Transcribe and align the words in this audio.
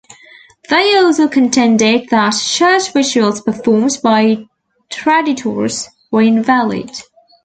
They 0.67 0.97
also 0.97 1.27
contended 1.27 2.09
that 2.09 2.31
church 2.43 2.95
rituals 2.95 3.39
performed 3.39 3.99
by 4.01 4.47
traditores 4.89 5.89
were 6.09 6.23
invalid. 6.23 6.89